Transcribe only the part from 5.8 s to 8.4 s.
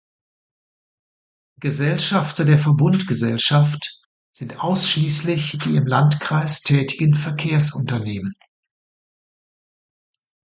Landkreis tätigen Verkehrsunternehmen.